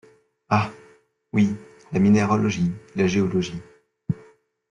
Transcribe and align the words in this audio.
Ah! 0.49 0.71
oui, 1.31 1.55
la 1.91 1.99
minéralogie, 1.99 2.71
la 2.95 3.05
géologie… 3.05 3.61